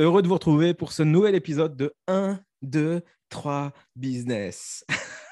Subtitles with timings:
[0.00, 4.82] Heureux de vous retrouver pour ce nouvel épisode de 1, 2, 3 Business.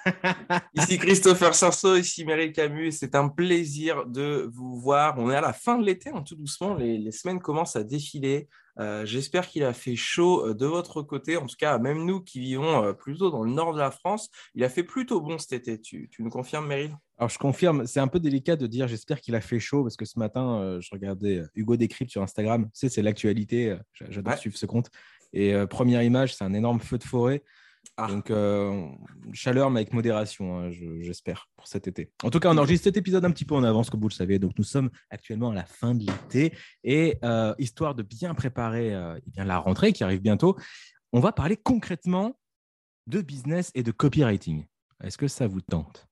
[0.74, 2.92] ici Christopher Sarceau, ici Meryl Camus.
[2.92, 5.14] C'est un plaisir de vous voir.
[5.16, 6.74] On est à la fin de l'été, hein, tout doucement.
[6.74, 8.46] Les, semaines commencent à défiler.
[8.78, 11.38] Euh, j'espère qu'il a fait chaud euh, de votre côté.
[11.38, 14.28] En tout cas, même nous qui vivons euh, plutôt dans le nord de la France,
[14.54, 15.80] il a fait plutôt bon cet été.
[15.80, 16.94] Tu, nous confirmes, Meryl?
[17.18, 17.86] Alors, je confirme.
[17.86, 20.78] C'est un peu délicat de dire j'espère qu'il a fait chaud parce que ce matin,
[20.80, 22.66] je regardais Hugo Décrypte sur Instagram.
[22.66, 23.76] Tu sais, c'est l'actualité.
[24.08, 24.88] J'adore suivre ce compte.
[25.32, 27.42] Et première image, c'est un énorme feu de forêt.
[27.96, 28.06] Ah.
[28.06, 28.86] Donc, euh,
[29.32, 32.12] chaleur, mais avec modération, hein, j'espère, pour cet été.
[32.22, 34.14] En tout cas, on enregistre cet épisode un petit peu en avance, comme vous le
[34.14, 34.38] savez.
[34.38, 36.52] Donc, nous sommes actuellement à la fin de l'été.
[36.84, 40.56] Et euh, histoire de bien préparer euh, eh bien, la rentrée qui arrive bientôt,
[41.12, 42.38] on va parler concrètement
[43.06, 44.66] de business et de copywriting.
[45.02, 46.07] Est-ce que ça vous tente?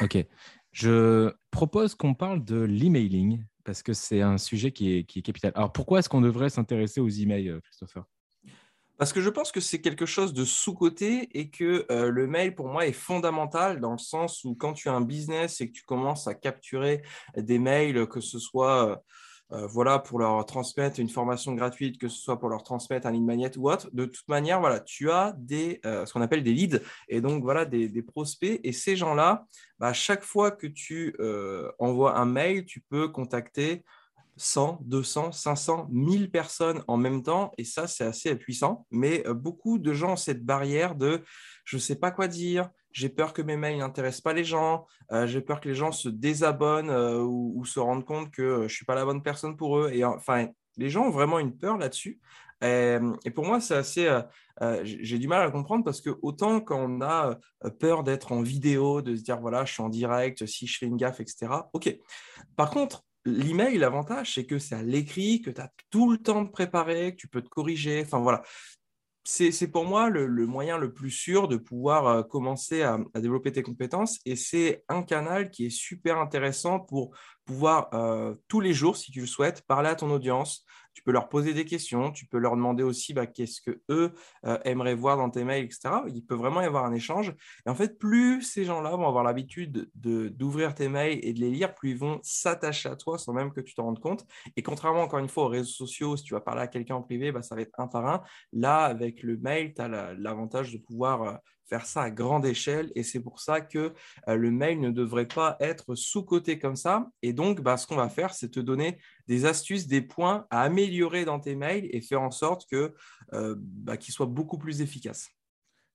[0.00, 0.24] Ok.
[0.72, 5.52] Je propose qu'on parle de l'emailing parce que c'est un sujet qui est, capital.
[5.54, 8.04] Alors, pourquoi est-ce qu'on devrait s'intéresser aux emails, Christopher?
[8.96, 12.54] Parce que je pense que c'est quelque chose de sous-côté et que euh, le mail,
[12.54, 15.72] pour moi, est fondamental dans le sens où quand tu as un business et que
[15.72, 17.02] tu commences à capturer
[17.34, 19.02] des mails, que ce soit
[19.52, 23.06] euh, euh, voilà, pour leur transmettre une formation gratuite, que ce soit pour leur transmettre
[23.06, 26.42] un ligne magnète ou autre, de toute manière, voilà, tu as des, ce qu'on appelle
[26.42, 28.60] des leads et donc voilà, des, prospects.
[28.62, 29.46] Et ces gens-là,
[29.78, 31.16] bah, chaque fois que tu
[31.78, 33.84] envoies un mail, tu peux contacter
[34.40, 37.52] 100, 200, 500, 1000 personnes en même temps.
[37.58, 38.86] Et ça, c'est assez puissant.
[38.90, 41.22] Mais euh, beaucoup de gens ont cette barrière de
[41.64, 44.86] je ne sais pas quoi dire, j'ai peur que mes mails n'intéressent pas les gens,
[45.12, 48.62] euh, j'ai peur que les gens se désabonnent euh, ou, se rendent compte que je
[48.62, 49.90] ne suis pas la bonne personne pour eux.
[49.92, 52.20] Et enfin, les gens ont vraiment une peur là-dessus.
[52.62, 52.98] Et,
[53.34, 54.20] pour moi, c'est assez.
[54.82, 57.38] j'ai du mal à comprendre parce que autant quand on a
[57.78, 60.84] peur d'être en vidéo, de se dire voilà, je suis en direct, si je fais
[60.84, 61.52] une gaffe, etc.
[61.72, 61.96] Ok.
[62.56, 66.42] Par contre, L'email, l'avantage, c'est que c'est à l'écrit, que tu as tout le temps
[66.42, 68.02] de préparer, que tu peux te corriger.
[68.02, 68.42] Enfin voilà,
[69.24, 73.62] c'est pour moi le, moyen le plus sûr de pouvoir euh, commencer à, développer tes
[73.62, 74.18] compétences.
[74.24, 77.14] Et c'est un canal qui est super intéressant pour
[77.50, 81.10] pouvoir euh, tous les jours, si tu le souhaites, parler à ton audience, tu peux
[81.10, 84.12] leur poser des questions, tu peux leur demander aussi bah, qu'est-ce que eux
[84.46, 86.02] euh, aimeraient voir dans tes mails, etc.
[86.06, 87.34] Il peut vraiment y avoir un échange.
[87.66, 91.50] Et en fait, plus ces gens-là vont avoir l'habitude d'ouvrir tes mails et de les
[91.50, 94.24] lire, plus ils vont s'attacher à toi sans même que tu t'en rendes compte.
[94.54, 97.02] Et contrairement, encore une fois, aux réseaux sociaux, si tu vas parler à quelqu'un en
[97.02, 98.22] privé, bah, ça va être un par un.
[98.52, 101.34] Là, avec le mail, tu as l'avantage de pouvoir euh,
[101.70, 103.94] faire ça à grande échelle et c'est pour ça que
[104.28, 107.08] euh, le mail ne devrait pas être sous-coté comme ça.
[107.22, 108.98] Et donc, bah, ce qu'on va faire, c'est te donner
[109.28, 112.92] des astuces, des points à améliorer dans tes mails et faire en sorte que
[113.34, 115.28] euh, bah, qu'ils soient beaucoup plus efficaces.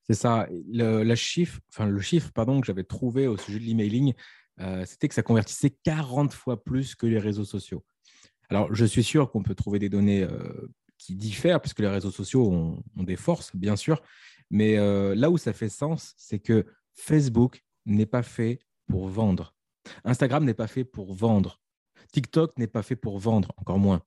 [0.04, 0.48] C'est ça.
[0.50, 4.14] Le, chiffre, enfin, le chiffre pardon, que j'avais trouvé au sujet de l'emailing,
[4.60, 7.84] euh, c'était que ça convertissait 40 fois plus que les réseaux sociaux.
[8.48, 10.26] Alors, je suis sûr qu'on peut trouver des données
[10.96, 14.00] qui diffèrent, puisque les réseaux sociaux ont, ont, des forces, bien sûr,
[14.50, 19.54] mais euh, là où ça fait sens, c'est que Facebook n'est pas fait pour vendre.
[20.04, 21.60] Instagram n'est pas fait pour vendre.
[22.12, 24.02] TikTok n'est pas fait pour vendre, encore moins.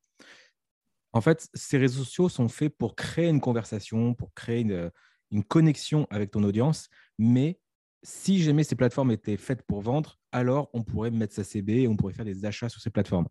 [1.12, 6.08] En fait, ces réseaux sociaux sont faits pour créer une conversation, pour créer une, connexion
[6.10, 6.90] avec ton audience.
[7.18, 7.60] Mais
[8.04, 11.88] si jamais ces plateformes étaient faites pour vendre, alors on pourrait mettre sa CB et
[11.88, 13.28] on pourrait faire des achats sur ces plateformes.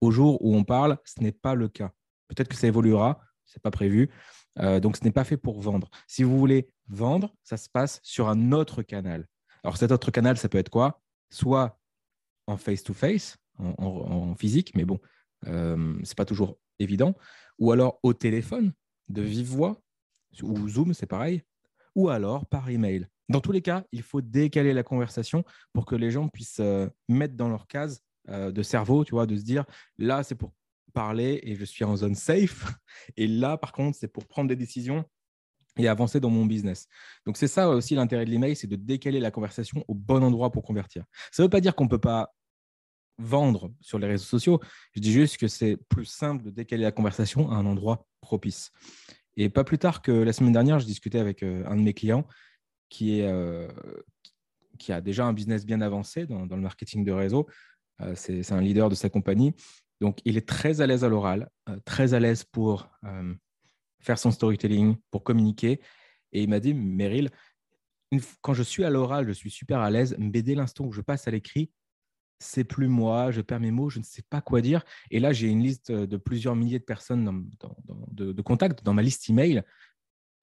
[0.00, 1.92] Au jour où on parle, ce n'est pas le cas.
[2.28, 4.10] Peut-être que ça évoluera, ce n'est pas prévu.
[4.60, 5.90] Euh, donc, ce n'est pas fait pour vendre.
[6.06, 9.26] Si vous voulez vendre, ça se passe sur un autre canal.
[9.64, 11.00] Alors, cet autre canal, ça peut être quoi?
[11.30, 11.78] Soit
[12.46, 14.98] en face-to-face, en, physique, mais bon,
[15.46, 17.14] euh, ce n'est pas toujours évident.
[17.58, 18.72] Ou alors au téléphone,
[19.08, 19.80] de vive voix,
[20.42, 21.42] ou Zoom, c'est pareil.
[21.94, 23.08] Ou alors par email.
[23.28, 26.88] Dans tous les cas, il faut décaler la conversation pour que les gens puissent euh,
[27.08, 29.64] mettre dans leur case de cerveau, tu vois, de se dire
[29.96, 30.52] là, c'est pour
[30.92, 32.66] parler et je suis en zone safe.
[33.16, 35.04] Et là, par contre, c'est pour prendre des décisions
[35.78, 36.88] et avancer dans mon business.
[37.24, 40.50] Donc, c'est ça aussi l'intérêt de l'email, c'est de décaler la conversation au bon endroit
[40.50, 41.04] pour convertir.
[41.30, 42.34] Ça ne veut pas dire qu'on ne peut pas
[43.18, 44.60] vendre sur les réseaux sociaux.
[44.94, 48.70] Je dis juste que c'est plus simple de décaler la conversation à un endroit propice.
[49.36, 51.94] Et pas plus tard que la semaine dernière, je discutais avec euh, un de mes
[51.94, 52.26] clients
[53.02, 53.68] euh,
[54.78, 57.46] qui a déjà un business bien avancé dans, dans le marketing de réseau.
[58.00, 59.54] Euh, c'est un leader de sa compagnie
[60.00, 61.50] Donc, il est très à l'aise à l'oral,
[61.84, 62.88] très à l'aise pour
[64.00, 65.80] faire son storytelling, pour communiquer.
[66.32, 67.30] Et il m'a dit, Meryl,
[68.40, 71.00] quand je suis à l'oral, je suis super à l'aise, mais dès l'instant où je
[71.00, 71.70] passe à l'écrit,
[72.38, 74.84] c'est plus moi, je perds mes mots, je ne sais pas quoi dire.
[75.10, 77.48] Et là, j'ai une liste de plusieurs milliers de personnes
[78.12, 79.62] de, contacts dans ma liste email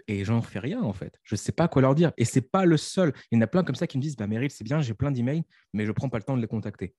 [0.07, 1.17] et j'en fais rien en fait.
[1.23, 2.11] Je ne sais pas quoi leur dire.
[2.17, 3.13] Et c'est pas le seul.
[3.31, 4.93] Il y en a plein comme ça qui me disent bah, Meryl, c'est bien, j'ai
[4.93, 5.43] plein d'emails,
[5.73, 6.93] mais je ne prends pas le temps de les contacter.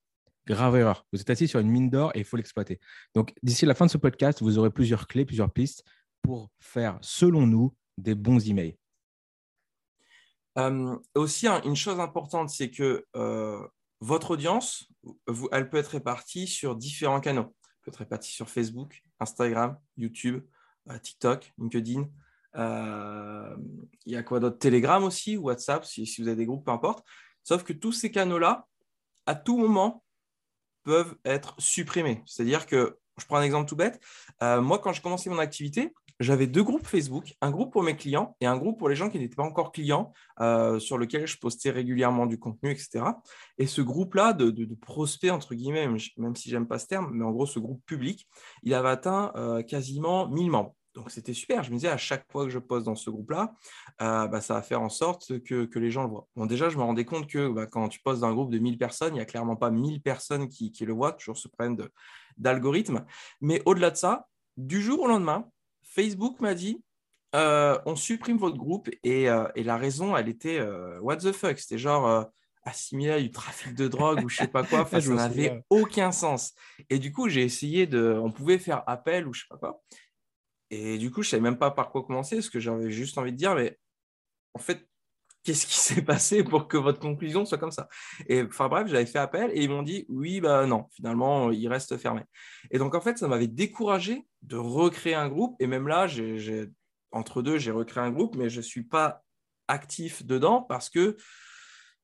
[0.47, 1.07] Grave erreur.
[1.13, 2.81] Vous êtes assis sur une mine d'or et il faut l'exploiter.
[3.15, 5.85] Donc, d'ici la fin de ce podcast, vous aurez plusieurs clés, plusieurs pistes
[6.23, 8.77] pour faire, selon nous, des bons emails.
[10.59, 13.67] Euh, aussi, une chose importante, c'est que euh,
[14.01, 14.89] votre audience,
[15.53, 17.55] elle peut être répartie sur différents canaux.
[17.63, 20.43] Elle peut être répartie sur Facebook, Instagram, YouTube,
[20.89, 22.09] euh, TikTok, LinkedIn.
[22.55, 24.59] Il y a quoi d'autre?
[24.59, 27.05] Telegram aussi, WhatsApp, si, si vous avez des groupes, peu importe.
[27.43, 28.67] Sauf que tous ces canaux-là,
[29.27, 30.03] à tout moment,
[30.87, 32.23] peuvent être supprimés.
[32.25, 33.99] C'est-à-dire que, je prends un exemple tout bête,
[34.43, 38.37] moi, quand j'ai commencé mon activité, j'avais deux groupes Facebook, un groupe pour mes clients
[38.41, 41.39] et un groupe pour les gens qui n'étaient pas encore clients, euh, sur lequel je
[41.39, 43.05] postais régulièrement du contenu, etc.
[43.59, 47.25] Et ce groupe-là de, de, prospects, entre guillemets, même si j'aime pas ce terme, mais
[47.25, 48.27] en gros, ce groupe public,
[48.63, 50.75] il avait atteint euh, quasiment 1000 membres.
[50.97, 51.63] Donc c'était super.
[51.63, 53.55] Je me disais, à chaque fois que je poste dans ce groupe-là,
[54.01, 56.27] euh, bah, ça va faire en sorte que, les gens le voient.
[56.35, 58.59] Bon, déjà, je me rendais compte que bah, quand tu postes dans un groupe de
[58.59, 61.77] 1000 personnes, il n'y a clairement pas 1000 personnes qui, le voient, toujours se prennent
[62.39, 63.05] d'algorithmes.
[63.43, 64.27] Mais au-delà de ça,
[64.57, 65.47] du jour au lendemain,
[65.83, 66.83] Facebook m'a dit
[67.35, 71.59] euh, on supprime votre groupe euh, et, la raison, elle était euh, what the fuck?
[71.59, 72.27] C'était genre
[72.65, 74.87] assimilé à du trafic de drogue ou je sais pas quoi.
[75.01, 76.55] ça n'avait aucun sens.
[76.89, 78.19] Et du coup, j'ai essayé de.
[78.23, 79.83] On pouvait faire appel ou je sais pas quoi.
[80.71, 83.33] Et du coup, je savais même pas par quoi commencer parce que j'avais juste envie
[83.33, 83.79] de dire, mais
[84.55, 84.87] en fait,
[85.45, 87.89] qu'est-ce qui s'est passé pour que votre conclusion soit comme ça?
[88.27, 91.69] Et enfin bref, j'avais fait appel et ils m'ont dit oui, bah non, finalement, il
[91.69, 92.23] reste fermé.
[92.71, 95.57] Et donc en fait, ça m'avait découragé de recréer un groupe.
[95.61, 96.07] Et même là,
[97.13, 99.23] entre deux, j'ai recréé un groupe, mais je ne suis pas
[99.69, 101.17] actif dedans parce que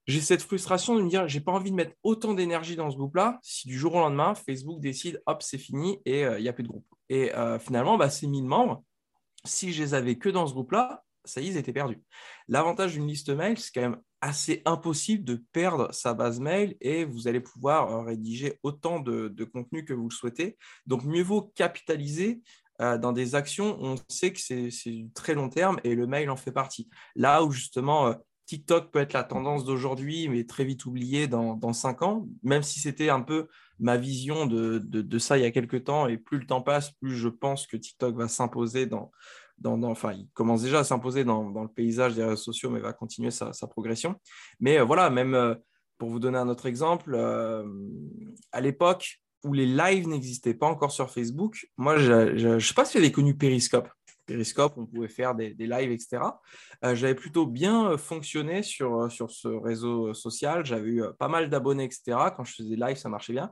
[0.07, 2.97] j'ai cette frustration de me dire, j'ai pas envie de mettre autant d'énergie dans ce
[2.97, 6.49] groupe-là si du jour au lendemain, Facebook décide, hop, c'est fini et euh, il n'y
[6.49, 6.92] a plus de groupe.
[7.09, 8.85] Et euh, finalement, bah, ces 1000 membres,
[9.45, 12.01] si je les avais que dans ce groupe-là, ça y est, ils étaient perdus.
[12.49, 17.05] L'avantage d'une liste mail, c'est quand même assez impossible de perdre sa base mail et
[17.05, 20.57] vous allez pouvoir euh, rédiger autant de, contenu que vous le souhaitez.
[20.87, 22.41] Donc, mieux vaut capitaliser
[22.81, 23.79] euh, dans des actions.
[23.81, 26.89] On sait que c'est du très long terme et le mail en fait partie.
[27.15, 28.15] Là où justement,
[28.47, 32.63] TikTok peut être la tendance d'aujourd'hui, mais très vite oublié dans, dans cinq ans, même
[32.63, 33.49] si c'était un peu
[33.83, 36.07] ma vision de, ça il y a quelques temps.
[36.07, 39.11] Et plus le temps passe, plus je pense que TikTok va s'imposer dans,
[39.65, 43.31] enfin, il commence déjà à s'imposer dans, le paysage des réseaux sociaux, mais va continuer
[43.31, 44.15] sa, progression.
[44.61, 45.55] Mais euh, voilà, même euh,
[45.99, 47.65] pour vous donner un autre exemple, euh,
[48.53, 52.85] à l'époque où les lives n'existaient pas encore sur Facebook, moi, je ne sais pas
[52.85, 53.89] si vous avez connu Periscope.
[54.27, 56.23] Periscope, on pouvait faire des, lives, etc.
[56.83, 60.65] J'avais plutôt bien fonctionné sur, sur ce réseau social.
[60.65, 62.17] J'avais eu pas mal d'abonnés, etc.
[62.37, 63.51] Quand je faisais des lives, ça marchait bien.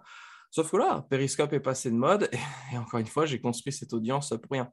[0.50, 2.28] Sauf que là, Periscope est passé de mode
[2.72, 4.70] et encore une fois, j'ai construit cette audience pour rien.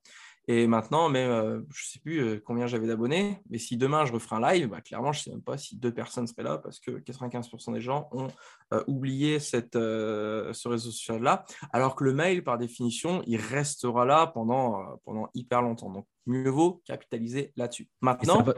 [0.50, 4.06] Et maintenant, mais, euh, je ne sais plus euh, combien j'avais d'abonnés, mais si demain
[4.06, 6.44] je referai un live, bah, clairement, je ne sais même pas si deux personnes seraient
[6.44, 8.30] là parce que 95% des gens ont
[8.74, 14.28] euh, oublié cette, ce réseau social-là, alors que le mail, par définition, il restera là
[14.28, 15.92] pendant, pendant hyper longtemps.
[15.92, 17.90] Donc, mieux vaut capitaliser là-dessus.
[18.00, 18.54] Maintenant, ça va,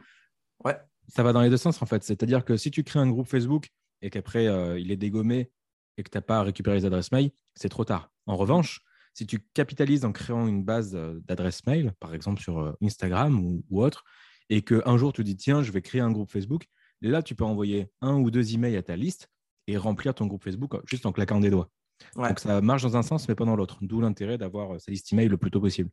[0.66, 0.78] ouais.
[1.08, 2.04] ça va dans les deux sens en fait.
[2.04, 3.70] C'est-à-dire que si tu crées un groupe Facebook
[4.04, 4.46] et qu'après
[4.80, 5.52] il est dégommé
[5.98, 8.12] et que tu n'as pas récupéré les adresses mail, c'est trop tard.
[8.28, 12.60] En revanche, si tu capitalises en créant une base euh, d'adresses mail, par exemple sur
[12.60, 14.04] euh, Instagram ou, autre,
[14.50, 16.66] et qu'un jour tu dis tiens, je vais créer un groupe Facebook,
[17.02, 19.30] là tu peux envoyer un ou deux emails à ta liste
[19.68, 21.70] et remplir ton groupe Facebook euh, juste en claquant des doigts.
[22.16, 23.78] Donc ça marche dans un sens mais pas dans l'autre.
[23.82, 25.90] D'où l'intérêt d'avoir sa liste email le plus tôt possible.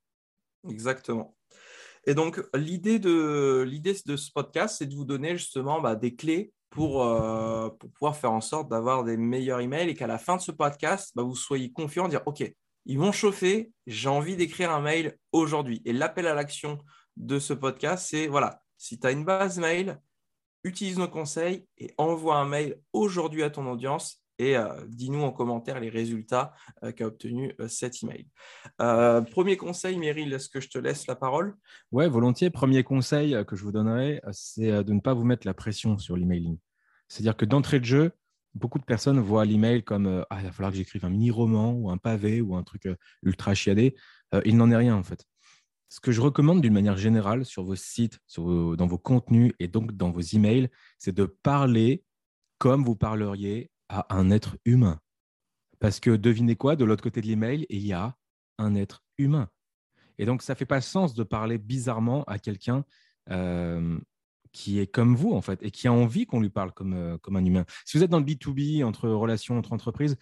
[0.69, 1.37] Exactement.
[2.07, 6.15] Et donc l'idée de, l'idée de ce podcast, c'est de vous donner justement bah, des
[6.15, 7.05] clés pour,
[7.81, 10.53] pour pouvoir faire en sorte d'avoir des meilleurs emails et qu'à la fin de ce
[10.53, 12.45] podcast, bah, vous soyez confiant, dire OK,
[12.87, 15.83] ils vont chauffer, j'ai envie d'écrire un mail aujourd'hui.
[15.85, 16.79] Et l'appel à l'action
[17.17, 20.01] de ce podcast, c'est voilà, si tu as une base mail,
[20.65, 25.33] utilise nos conseils et envoie un mail aujourd'hui à ton audience et euh, dis-nous en
[25.33, 28.27] commentaire les résultats euh, qu'a obtenu euh, cet email.
[29.31, 31.57] premier conseil, Meryl, est-ce que je te laisse la parole?
[31.93, 32.51] Oui, volontiers.
[32.51, 36.17] Premier conseil que je vous donnerai, c'est de ne pas vous mettre la pression sur
[36.17, 36.59] l'emailing.
[37.09, 38.13] C'est-à-dire que d'entrée de jeu,
[38.57, 41.73] beaucoup de personnes voient l'email comme euh, ah, il va falloir que j'écrive un mini-roman
[41.73, 43.95] ou un pavé ou un truc euh, ultra chiadé.
[44.35, 45.25] Euh, il n'en est rien en fait.
[45.89, 49.93] Ce que je recommande d'une manière générale sur vos sites, dans vos contenus et donc
[49.93, 52.03] dans vos emails, c'est de parler
[52.59, 54.99] comme vous parleriez à un être humain.
[55.79, 58.17] Parce que devinez quoi, de l'autre côté de l'email, il y a
[58.59, 59.49] un être humain.
[60.19, 62.85] Et donc, ça ne fait pas sens de parler bizarrement à quelqu'un
[64.57, 67.19] qui est comme vous, en fait, et qui a envie qu'on lui parle comme, euh,
[67.19, 67.67] comme un humain.
[67.85, 70.17] Si vous êtes dans le B2B, entre relations entre entreprises,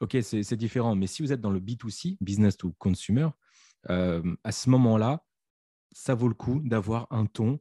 [0.00, 0.96] OK, c'est différent.
[0.96, 3.28] Mais si vous êtes dans le B2C, business to consumer,
[3.88, 5.22] euh, à ce moment-là,
[5.92, 7.60] ça vaut le coup d'avoir un ton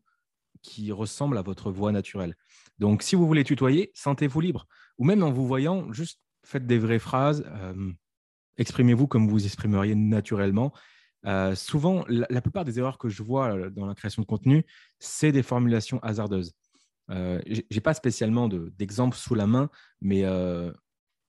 [0.63, 2.35] qui ressemble à votre voix naturelle.
[2.79, 4.67] Donc, si vous voulez tutoyer, sentez-vous libre.
[4.97, 7.91] Ou même en vous voyant, juste faites des vraies phrases, euh,
[8.57, 10.73] exprimez-vous comme vous exprimeriez naturellement.
[11.25, 14.65] Euh, souvent, la, plupart des erreurs que je vois dans la création de contenu,
[14.99, 16.53] c'est des formulations hasardeuses.
[17.11, 19.69] Euh, je n'ai pas spécialement d'exemple sous la main,
[20.01, 20.23] mais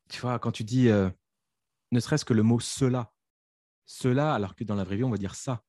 [0.09, 0.89] tu vois, quand tu dis
[1.93, 3.13] ne serait-ce que le mot cela,
[3.87, 5.63] cela, alors que dans la vraie vie, on va dire ça.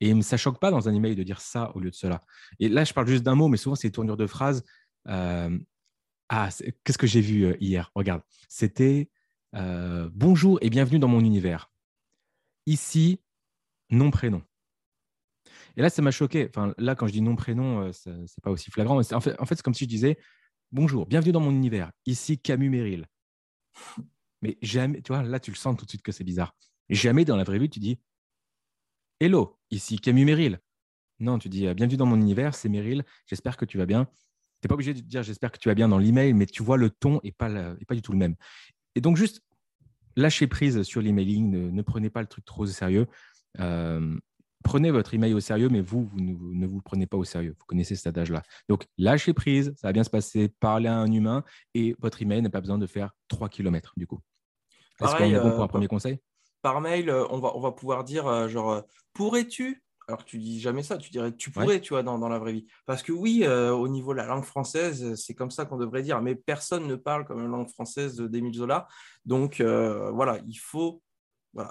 [0.00, 2.20] Et ça choque pas dans un email de dire ça au lieu de cela.
[2.60, 4.64] Et là, je parle juste d'un mot, mais souvent, c'est des tournures de phrases.
[5.08, 5.58] Euh,
[6.28, 6.50] ah,
[6.84, 7.90] qu'est-ce que j'ai vu euh, hier?
[7.94, 9.10] Regarde, c'était
[9.54, 11.72] euh, bonjour et bienvenue dans mon univers.
[12.66, 13.20] Ici,
[13.90, 14.42] nom prénom.
[15.76, 16.48] Et là, ça m'a choqué.
[16.48, 19.00] Enfin, là, quand je dis nom prénom, ce n'est pas aussi flagrant.
[19.00, 20.18] En fait, c'est comme si je disais
[20.72, 21.92] bonjour, bienvenue dans mon univers.
[22.06, 23.06] Ici, Camus Merrill.
[24.42, 26.54] Mais jamais, tu vois, là, tu le sens tout de suite que c'est bizarre.
[26.90, 27.98] Jamais dans la vraie vie, tu dis
[29.20, 30.60] Hello, ici Camus Merrill.
[31.18, 34.04] Non, tu dis euh, Bienvenue dans mon univers, c'est Meryl, j'espère que tu vas bien.
[34.04, 34.10] Tu
[34.64, 36.76] n'es pas obligé de dire J'espère que tu vas bien dans l'email, mais tu vois
[36.76, 38.36] le ton et pas, pas du tout le même.
[38.94, 39.42] Et donc, juste
[40.16, 43.06] lâchez prise sur l'emailing, ne, ne, prenez pas le truc trop au sérieux.
[43.60, 44.16] Euh,
[44.64, 47.54] prenez votre email au sérieux, mais vous, vous ne, vous prenez pas au sérieux.
[47.58, 48.42] Vous connaissez cet adage-là.
[48.68, 52.42] Donc, lâchez prise, ça va bien se passer, parlez à un humain et votre email
[52.42, 54.20] n'a pas besoin de faire 3 km du coup.
[55.00, 56.18] Est-ce qu'on est bon pour un euh, premier conseil?
[56.62, 58.80] par mail, euh, on va, on va pouvoir dire euh, genre euh,
[59.12, 59.82] pourrais-tu?
[60.06, 62.66] Alors tu dis jamais ça, tu dirais tu pourrais, tu vois, dans, la vraie vie.
[62.86, 66.22] Parce que oui, au niveau de la langue française, c'est comme ça qu'on devrait dire,
[66.22, 68.88] mais personne ne parle comme la langue française d'Émile Zola.
[69.26, 71.02] Donc voilà, il faut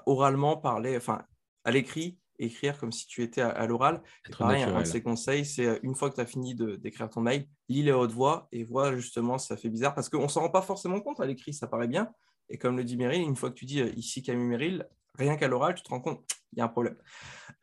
[0.06, 1.24] oralement parler, enfin
[1.68, 4.02] à l'écrit, écrire comme si tu étais à, l'oral.
[4.38, 7.46] Pareil, un de ces conseils, c'est une fois que tu as fini d'écrire ton mail,
[7.68, 10.42] lis-les à haute voix et vois justement si ça fait bizarre, parce qu'on ne s'en
[10.42, 12.10] rend pas forcément compte à l'écrit, ça paraît bien,
[12.50, 15.36] et comme le dit Meryl, une fois que tu dis euh, ici Camille Meryl, rien
[15.36, 16.96] qu'à l'oral, tu te rends compte, il y a un problème.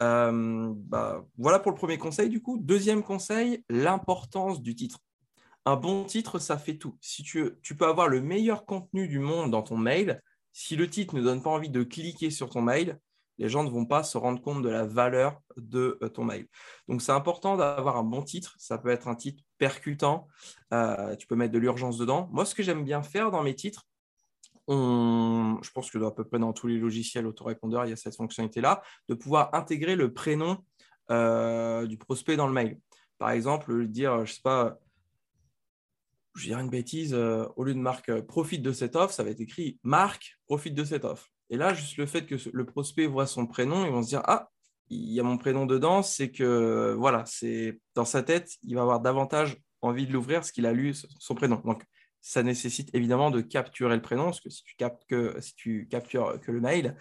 [0.03, 2.59] Euh, bah, voilà pour le premier conseil, du coup.
[2.59, 4.99] Deuxième conseil, l'importance du titre.
[5.65, 6.99] Un bon titre, ça fait tout.
[7.01, 10.21] Si tu, tu peux avoir le meilleur contenu du monde dans ton mail,
[10.53, 12.99] si le titre ne donne pas envie de cliquer sur ton mail,
[13.39, 16.47] les gens ne vont pas se rendre compte de la valeur de euh, ton mail.
[16.89, 18.55] Donc, c'est important d'avoir un bon titre.
[18.59, 20.29] Ça peut être un titre percutant.
[21.19, 22.29] tu peux mettre de l'urgence dedans.
[22.33, 23.87] Moi, ce que j'aime bien faire dans mes titres,
[24.69, 28.17] je pense que à peu près dans tous les logiciels autorépondeurs, il y a cette
[28.17, 30.59] fonctionnalité-là, de pouvoir intégrer le prénom
[31.11, 32.81] euh, du prospect dans le mail.
[33.19, 34.79] Par exemple, dire, je ne sais pas,
[36.35, 39.23] je dirais une bêtise, euh, au lieu de marque euh, profite de cette offre, ça
[39.23, 41.31] va être écrit marque profite de cette offre.
[41.51, 44.23] Et là, juste le fait que le prospect voit son prénom, ils vont se dire
[44.25, 44.51] ah,
[44.91, 48.83] il y a mon prénom dedans, c'est que voilà, c'est dans sa tête, il va
[48.83, 51.61] avoir davantage envie de l'ouvrir parce qu'il a lu son prénom.
[51.65, 51.85] Donc,
[52.25, 55.87] ça nécessite évidemment de capturer le prénom, parce que si tu, captes que, si tu
[55.91, 56.97] captures que le mail,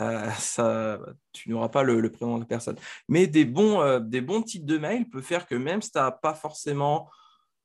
[0.00, 1.00] euh, ça,
[1.32, 2.76] tu n'auras pas le, prénom de la personne.
[3.08, 5.98] Mais des bons, euh, des bons titres de mail peuvent faire que même si tu
[5.98, 7.10] n'as pas forcément,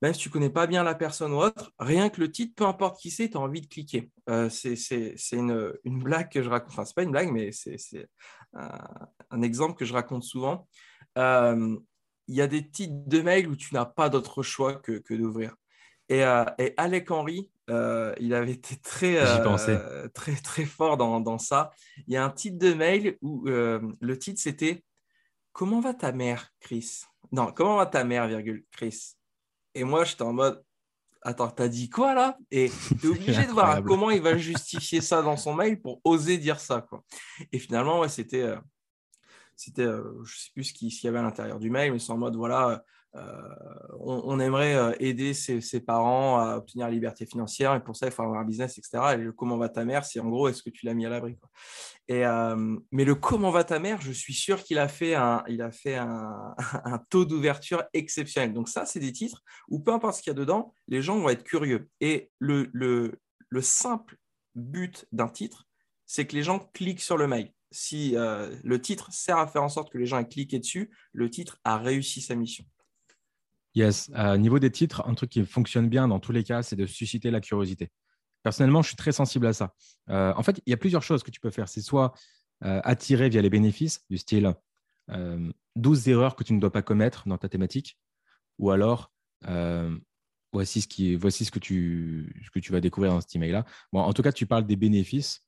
[0.03, 2.53] même si tu ne connais pas bien la personne ou autre, rien que le titre,
[2.55, 4.11] peu importe qui c'est, tu as envie de cliquer.
[4.29, 7.51] Euh, c'est une, une, blague que je raconte, enfin, ce n'est pas une blague, mais
[7.51, 8.07] c'est
[8.53, 8.79] un,
[9.31, 10.67] un, exemple que je raconte souvent.
[11.15, 15.13] Il y a des titres de mail où tu n'as pas d'autre choix que, que
[15.13, 15.55] d'ouvrir.
[16.11, 21.71] Euh, et, Alec Henry, euh, il avait été très, euh, très, très fort dans, ça.
[22.07, 24.83] Il y a un titre de mail où le titre c'était
[25.51, 27.03] Comment va ta mère, Chris?
[27.31, 29.15] Non, comment va ta mère, virgule, Chris?
[29.75, 30.63] Et moi, j'étais en mode
[31.25, 32.37] Attends, t'as dit quoi là?
[32.51, 36.01] Et tu es obligé de voir comment il va justifier ça dans son mail pour
[36.03, 36.81] oser dire ça.
[36.81, 37.03] Quoi.
[37.53, 38.53] Et finalement, ouais, c'était.
[39.55, 39.87] c'était,
[40.23, 42.35] je sais plus ce qu'il y avait à l'intérieur du mail, mais c'est en mode
[42.35, 42.83] voilà,
[43.15, 43.21] euh,
[43.99, 48.11] on, aimerait euh, aider ses, parents à obtenir la liberté financière et pour ça il
[48.11, 50.63] faut avoir un business etc et le comment va ta mère c'est en gros est-ce
[50.63, 51.37] que tu l'as mis à l'abri
[52.07, 55.43] et euh, mais le comment va ta mère je suis sûr qu'il a fait un
[55.47, 56.55] il a fait un,
[57.11, 58.51] taux d'ouverture exceptionnel.
[58.51, 61.19] Donc ça c'est des titres où peu importe ce qu'il y a dedans les gens
[61.19, 61.89] vont être curieux.
[62.01, 64.17] Et le, le, le simple
[64.55, 65.67] but d'un titre
[66.07, 67.51] c'est que les gens cliquent sur le mail.
[67.69, 71.29] Si le titre sert à faire en sorte que les gens aient cliqué dessus, le
[71.29, 72.65] titre a réussi sa mission.
[73.75, 74.11] Yes.
[74.15, 76.85] Au niveau des titres, un truc qui fonctionne bien dans tous les cas, c'est de
[76.85, 77.89] susciter la curiosité.
[78.43, 79.73] Personnellement, je suis très sensible à ça.
[80.09, 81.67] Euh, en fait, il y a plusieurs choses que tu peux faire.
[81.69, 82.13] C'est soit
[82.65, 84.53] euh, attirer via les bénéfices, du style
[85.07, 87.97] 12 euh, erreurs que tu ne dois pas commettre dans ta thématique,
[88.59, 89.11] ou alors
[90.53, 93.65] voici ce, qui, voici ce, que, tu, ce que tu vas découvrir dans cet email-là.
[93.91, 95.41] Bon, en tout cas, tu parles des bénéfices.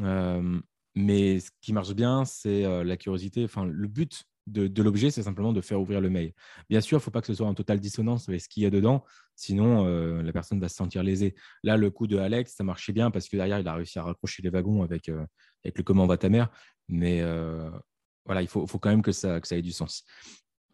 [0.00, 0.60] Euh,
[0.94, 3.44] mais ce qui marche bien, c'est euh, la curiosité.
[3.44, 6.32] Enfin, le but de, l'objet, c'est simplement de faire ouvrir le mail.
[6.68, 8.62] Bien sûr, il ne faut pas que ce soit en totale dissonance avec ce qu'il
[8.62, 9.04] y a dedans,
[9.36, 11.34] sinon euh, la personne va se sentir lésée.
[11.62, 14.02] Là, le coup de Alex, ça marchait bien parce que derrière, il a réussi à
[14.02, 16.50] raccrocher les wagons avec, avec le comment va ta mère.
[16.88, 17.22] Mais
[18.26, 20.04] voilà, il faut, faut, quand même que ça, que ça ait du sens.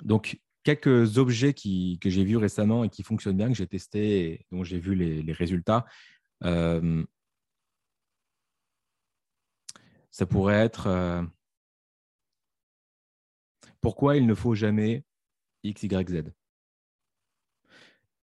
[0.02, 4.24] Donc, quelques objets qui, que j'ai vus récemment et qui fonctionnent bien, que j'ai testé
[4.24, 5.86] et dont j'ai vu les, résultats.
[6.44, 7.04] Euh,
[10.10, 11.22] ça pourrait être euh,
[13.80, 15.04] pourquoi il ne faut jamais
[15.62, 16.32] X, Y, Z?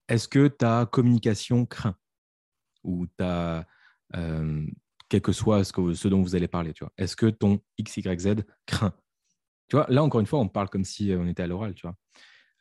[0.08, 1.96] Est-ce que ta communication craint
[2.84, 3.66] Ou ta,
[4.16, 4.66] euh,
[5.10, 6.94] quel que soit ce, ce dont vous allez parler, tu vois?
[6.98, 8.94] Est-ce que ton X, Y, Z craint?
[9.68, 11.88] Tu vois, là, encore une fois, on parle comme si on était à l'oral, tu
[11.88, 11.96] vois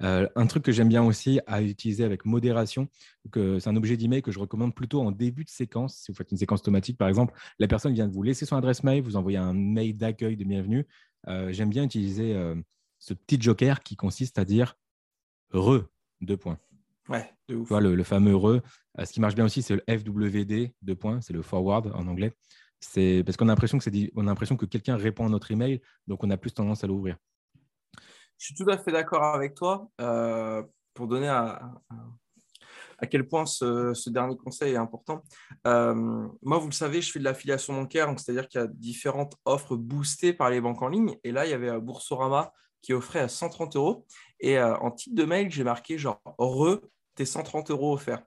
[0.03, 2.89] euh, un truc que j'aime bien aussi à utiliser avec modération,
[3.33, 5.97] c'est un objet d'email que je recommande plutôt en début de séquence.
[5.97, 8.57] Si vous faites une séquence automatique, par exemple, la personne vient de vous laisser son
[8.57, 10.87] adresse mail, vous envoyez un mail d'accueil de bienvenue.
[11.29, 12.55] Euh, j'aime bien utiliser euh,
[12.99, 14.77] ce petit joker qui consiste à dire
[15.53, 15.85] re,
[16.21, 16.59] deux points.
[17.09, 17.71] Ouais, de ouf.
[17.71, 18.61] le, fameux re.
[18.99, 22.33] ce qui marche bien aussi, c'est le FWD, deux points, c'est le forward en anglais.
[22.81, 25.81] C'est parce qu'on a l'impression que, on a l'impression que quelqu'un répond à notre email,
[26.07, 27.17] donc on a plus tendance à l'ouvrir.
[28.39, 29.89] Je suis tout à fait d'accord avec toi.
[30.01, 30.63] Euh,
[30.95, 31.61] pour donner à,
[32.99, 35.23] à, quel point ce, dernier conseil est important.
[35.67, 35.95] Euh,
[36.43, 39.77] moi, vous le savez, je fais de l'affiliation bancaire, c'est-à-dire qu'il y a différentes offres
[39.77, 41.17] boostées par les banques en ligne.
[41.25, 44.07] Et là, il y avait Boursorama qui offrait à 130 euros.
[44.41, 46.81] Et euh, en titre de mail, j'ai marqué genre Re,
[47.15, 48.23] tes 130 euros offerts.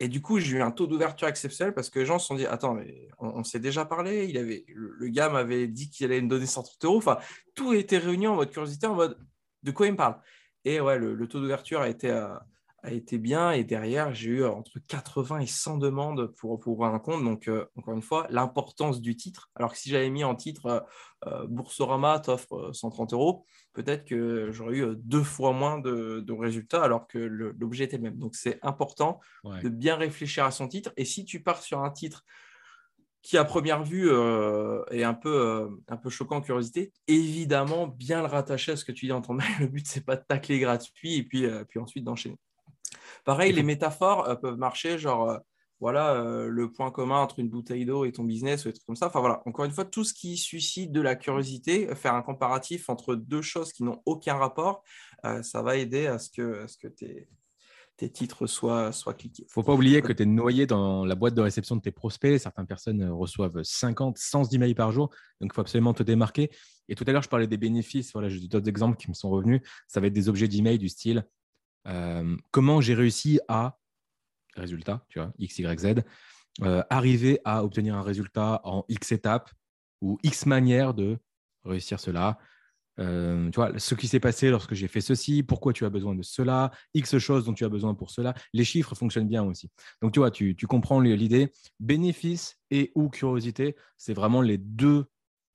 [0.00, 2.34] Et du coup, j'ai eu un taux d'ouverture exceptionnel parce que les gens se sont
[2.34, 4.26] dit Attends, mais on, s'est déjà parlé.
[4.26, 6.98] Il avait, le, gars m'avait dit qu'il allait me donner 130 euros.
[6.98, 7.18] Enfin,
[7.54, 9.18] tout était réuni en mode curiosité, en mode
[9.62, 10.16] De quoi il me parle?
[10.64, 12.34] Et ouais, le, taux d'ouverture a été, euh,
[12.82, 13.52] a été bien.
[13.52, 17.22] Et derrière, j'ai eu entre 80 et 100 demandes pour, pour ouvrir un compte.
[17.24, 19.50] Donc, euh, encore une fois, l'importance du titre.
[19.54, 20.86] Alors que si j'avais mis en titre
[21.26, 27.06] euh, Boursorama t'offre 130 euros, peut-être que j'aurais eu deux fois moins de, résultats alors
[27.06, 28.18] que l'objet était le même.
[28.18, 30.92] Donc, c'est important de bien réfléchir à son titre.
[30.96, 32.24] Et si tu pars sur un titre
[33.22, 38.20] qui à première vue euh, est un peu, euh, un peu choquant curiosité, évidemment bien
[38.20, 39.46] le rattacher à ce que tu dis en ton mail.
[39.60, 42.38] Le but, c'est pas de tacler gratuit et puis, puis ensuite d'enchaîner.
[43.24, 45.38] Pareil, les métaphores euh, peuvent marcher, genre, euh,
[45.80, 48.86] voilà, euh, le point commun entre une bouteille d'eau et ton business ou des trucs
[48.86, 49.06] comme ça.
[49.06, 52.90] Enfin voilà, encore une fois, tout ce qui suscite de la curiosité, faire un comparatif
[52.90, 54.82] entre deux choses qui n'ont aucun rapport,
[55.42, 57.28] ça va aider à ce que, ce que tes,
[58.00, 59.42] tes titres soient, soient cliqués.
[59.42, 61.82] Il ne faut pas oublier que tu es noyé dans la boîte de réception de
[61.82, 62.38] tes prospects.
[62.38, 65.10] Certaines personnes reçoivent 50, 100 emails par jour.
[65.40, 66.50] Donc, il faut absolument te démarquer.
[66.88, 68.12] Et tout à l'heure, je parlais des bénéfices.
[68.14, 69.60] Voilà, j'ai d'autres exemples qui me sont revenus.
[69.86, 71.26] Ça va être des objets d'email du style
[71.86, 73.78] euh, comment j'ai réussi à,
[74.56, 76.02] résultat, tu vois, X, Y, Z,
[76.62, 79.50] euh, arriver à obtenir un résultat en X étapes
[80.00, 81.18] ou X manières de
[81.64, 82.38] réussir cela.
[82.98, 86.14] Euh, tu vois, ce qui s'est passé lorsque j'ai fait ceci, pourquoi tu as besoin
[86.14, 88.34] de cela, X choses dont tu as besoin pour cela.
[88.52, 89.70] Les chiffres fonctionnent bien aussi.
[90.02, 91.50] Donc, tu vois, tu, tu comprends l'idée.
[91.78, 95.06] Bénéfice et ou curiosité, c'est vraiment les deux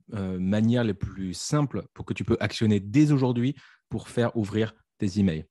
[0.09, 3.55] manières les plus simples pour que tu peux actionner dès aujourd'hui
[3.89, 5.45] pour faire ouvrir tes emails.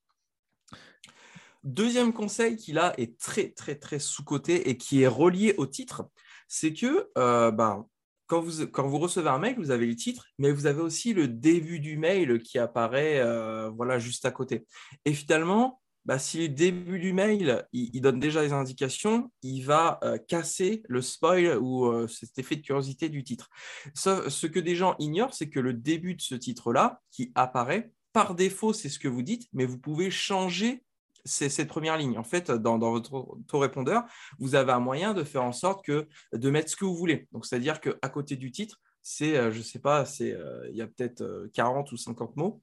[1.65, 6.11] Deuxième conseil qui là est très très très sous-coté et qui est relié au titre,
[6.47, 7.87] c'est que euh, ben,
[8.27, 11.81] quand, vous, recevez un mail, vous avez le titre, mais vous avez aussi le début
[11.81, 14.67] du mail qui apparaît euh, voilà, juste à côté.
[15.07, 19.99] Et finalement, bah, si le début du mail, il, donne déjà des indications, il va
[20.05, 23.49] euh, casser le spoil ou cet effet de curiosité du titre.
[23.95, 28.35] ce que des gens ignorent, c'est que le début de ce titre-là, qui apparaît, par
[28.35, 30.84] défaut, c'est ce que vous dites, mais vous pouvez changer
[31.25, 32.19] c'est cette première ligne.
[32.19, 34.05] En fait, dans, votre autorépondeur,
[34.39, 37.29] vous avez un moyen de faire en sorte que de mettre ce que vous voulez.
[37.33, 40.77] Donc, c'est-à-dire qu'à côté du titre, c'est, euh, je ne sais pas, c'est, euh, il
[40.77, 42.63] y a peut-être 40 euh, ou 50 mots.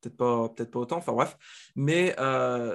[0.00, 1.36] Peut-être pas, peut-être pas autant, enfin bref.
[1.74, 2.14] Mais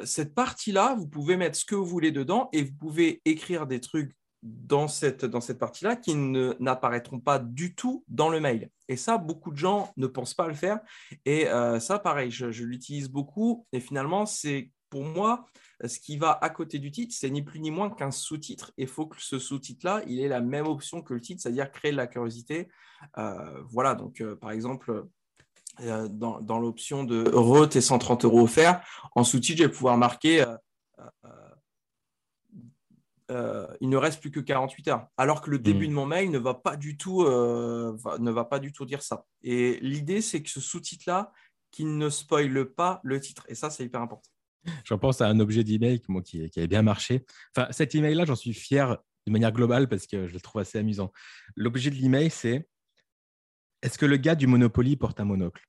[0.06, 3.80] cette partie-là, vous pouvez mettre ce que vous voulez dedans et vous pouvez écrire des
[3.80, 8.70] trucs dans cette, dans cette partie-là qui n'apparaîtront pas du tout dans le mail.
[8.88, 10.80] Et ça, beaucoup de gens ne pensent pas le faire.
[11.26, 11.46] Et
[11.80, 13.68] ça, pareil, je, je l'utilise beaucoup.
[13.72, 15.48] Et finalement, c'est pour moi,
[15.84, 18.72] ce qui va à côté du titre, c'est ni plus ni moins qu'un sous-titre.
[18.78, 21.72] Et il faut que ce sous-titre-là, il ait la même option que le titre, c'est-à-dire
[21.72, 22.68] créer de la curiosité.
[23.18, 25.08] Euh, voilà, donc euh, par exemple,
[25.80, 30.46] euh, dans, l'option de re tes 130 euros offerts, en sous-titre, je vais pouvoir marquer
[33.80, 35.08] il ne reste plus que 48 heures.
[35.16, 35.90] Alors que le début mmh.
[35.90, 39.26] de mon mail ne va pas du tout, ne va pas du tout dire ça.
[39.42, 41.32] Et l'idée, c'est que ce sous-titre-là,
[41.72, 43.46] qu'il ne spoile pas le titre.
[43.48, 44.31] Et ça, c'est hyper important.
[44.84, 47.26] Je pense à un objet d'email qui, qui avait bien marché.
[47.56, 48.98] Enfin, cet email-là, j'en suis fier
[49.28, 51.12] de manière globale parce que je le trouve assez amusant.
[51.56, 52.68] L'objet de l'email, c'est
[53.82, 55.66] est-ce que le gars du Monopoly porte un monocle?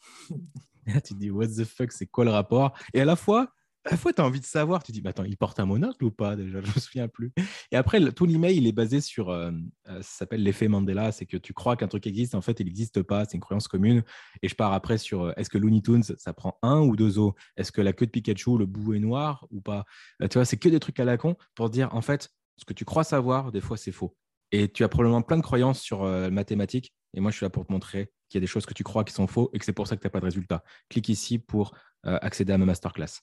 [0.86, 2.72] Tu te dis, what the fuck, c'est quoi le rapport?
[2.94, 3.52] Et à la fois,
[3.86, 4.82] à la fois, tu as envie de savoir.
[4.82, 6.80] Tu te dis, bah, attends, il porte un monocle ou pas déjà Je ne me
[6.80, 7.32] souviens plus.
[7.70, 9.52] Et après, tout l'email, il est basé sur, euh,
[9.88, 11.12] euh, ça s'appelle l'effet Mandela.
[11.12, 13.24] C'est que tu crois qu'un truc existe, en fait, il n'existe pas.
[13.24, 14.02] C'est une croyance commune.
[14.42, 17.18] Et je pars après sur, euh, est-ce que Looney Tunes, ça prend un ou deux
[17.18, 17.32] os?
[17.56, 19.84] Est-ce que la queue de Pikachu, le bout est noir ou pas?
[20.20, 22.72] Tu vois, c'est que des trucs à la con pour dire, en fait, ce que
[22.72, 24.16] tu crois savoir, des fois, c'est faux.
[24.52, 26.92] Et tu as probablement plein de croyances sur mathématiques.
[27.14, 28.84] Et moi, je suis là pour te montrer qu'il y a des choses que tu
[28.84, 30.62] crois qui sont faux et que c'est pour ça que tu n'as pas de résultat.
[30.88, 33.22] Clique ici pour accéder à ma masterclass.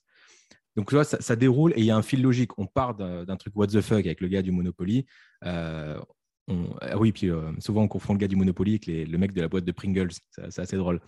[0.76, 2.58] Donc, tu vois, ça, déroule et il y a un fil logique.
[2.58, 5.06] On part d'un truc what the fuck avec le gars du Monopoly.
[5.46, 6.00] Euh,
[6.82, 9.42] ah oui, puis euh, souvent on confond le gars du Monopoly avec le mec de
[9.42, 10.12] la boîte de Pringles.
[10.32, 11.00] C'est assez drôle.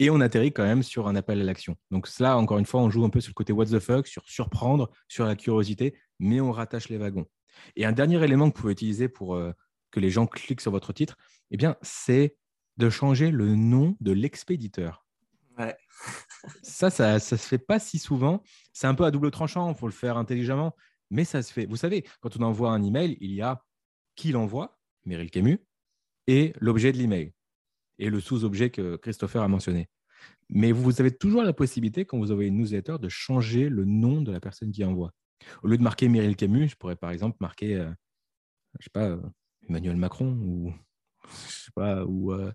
[0.00, 1.76] Et on atterrit quand même sur un appel à l'action.
[1.90, 4.06] Donc, là, encore une fois, on joue un peu sur le côté what the fuck,
[4.06, 7.26] sur surprendre, sur la curiosité, mais on rattache les wagons.
[7.74, 9.52] Et un dernier élément que vous pouvez utiliser pour euh,
[9.90, 11.16] que les gens cliquent sur votre titre,
[11.50, 12.36] eh bien, c'est
[12.76, 15.04] de changer le nom de l'expéditeur.
[16.62, 18.42] Ça, ça ne se fait pas si souvent.
[18.72, 20.74] C'est un peu à double tranchant, il faut le faire intelligemment,
[21.10, 21.66] mais ça se fait.
[21.66, 23.62] Vous savez, quand on envoie un email, il y a
[24.14, 25.58] qui l'envoie, Meryl Camus,
[26.26, 27.32] et l'objet de l'email,
[27.98, 29.88] et le sous-objet que Christopher a mentionné.
[30.48, 34.22] Mais vous avez toujours la possibilité, quand vous envoyez une newsletter, de changer le nom
[34.22, 35.12] de la personne qui envoie.
[35.62, 37.90] Au lieu de marquer Meryl Camus, je pourrais par exemple marquer, euh,
[38.78, 39.20] je sais pas, euh,
[39.68, 40.72] Emmanuel Macron ou
[41.48, 42.52] je euh,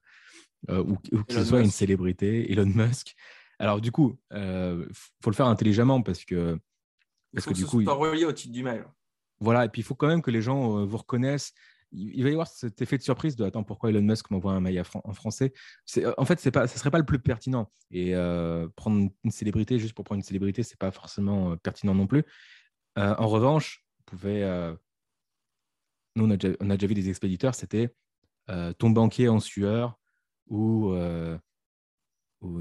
[0.70, 3.16] ou, que ce soit une célébrité, Elon Musk.
[3.60, 4.86] Alors, du coup, il euh,
[5.22, 6.60] faut le faire intelligemment parce que.
[7.34, 7.82] Parce que, du coup.
[7.82, 8.86] soit relié au titre du mail.
[9.40, 11.54] Voilà, et puis il faut quand même que les gens euh, vous reconnaissent.
[11.92, 14.60] Il va y avoir cet effet de surprise de attends pourquoi Elon Musk m'envoie un
[14.60, 15.54] mail en français?
[15.98, 17.72] Euh, en fait, c'est pas, ce serait pas le plus pertinent.
[17.92, 18.14] Et
[18.76, 22.24] prendre une célébrité juste pour prendre une célébrité, c'est pas forcément pertinent non plus.
[22.96, 24.42] en revanche, vous pouvez.
[26.16, 27.96] nous, on a, déjà, on a, déjà, vu des expéditeurs, c'était
[28.48, 30.00] ton banquier en sueur
[30.48, 30.94] ou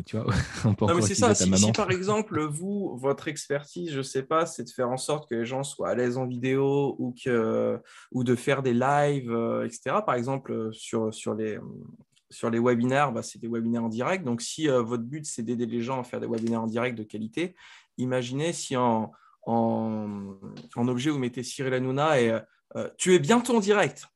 [0.05, 0.27] tu vois,
[0.65, 1.35] non, mais c'est ça.
[1.35, 5.35] Si, par exemple, vous, votre expertise, je sais pas, c'est de faire en sorte que
[5.35, 7.81] les gens soient à l'aise en vidéo ou, que,
[8.13, 9.97] ou de faire des lives, euh, etc.
[10.07, 11.59] Par exemple, euh, sur, sur, les,
[12.31, 14.25] sur les webinaires, bah, c'est des webinaires en direct.
[14.25, 16.97] Donc, si euh, votre but, c'est d'aider les gens à faire des webinaires en direct
[16.97, 17.57] de qualité,
[17.99, 19.11] imaginez si en,
[19.47, 20.39] en,
[20.77, 22.39] en objet, vous mettez Cyril Hanouna et
[22.97, 24.07] tu es bientôt en direct.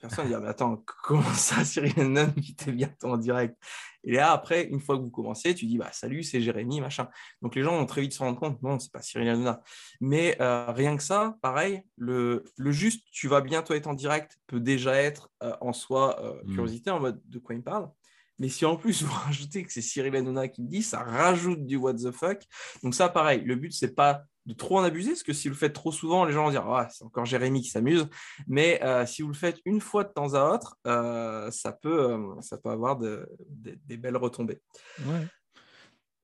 [0.00, 3.56] Personne ne dit, ah, mais attends, comment ça, Cyril Hanouna, tu es bientôt en direct?
[4.02, 7.08] Et là, après, une fois que vous commencez, tu dis bah, salut, c'est Jérémy, machin.
[7.42, 9.62] Donc les gens vont très vite se rendre compte, non, c'est pas Cyril Hanouna.
[10.00, 14.38] Mais euh, rien que ça, pareil, le, le, juste, tu vas bientôt être en direct,
[14.46, 16.54] peut déjà être euh, en soi euh, hmm.
[16.54, 17.90] curiosité, en mode de quoi il me parle.
[18.40, 21.64] Mais si en plus vous rajoutez que c'est Cyril Hanouna qui me dit, ça rajoute
[21.64, 22.42] du what the fuck.
[22.82, 25.54] Donc ça, pareil, le but, c'est pas de trop en abuser, parce que si vous
[25.54, 28.08] le faites trop souvent, les gens vont dire ah, c'est encore Jérémy qui s'amuse.
[28.48, 32.12] Mais euh, si vous le faites une fois de temps à autre, euh, ça, peut,
[32.12, 34.60] euh, ça peut avoir des belles retombées.